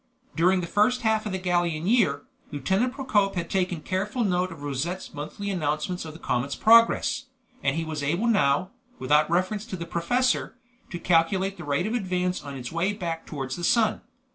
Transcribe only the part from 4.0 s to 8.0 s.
note of Rosette's monthly announcements of the comet's progress, and he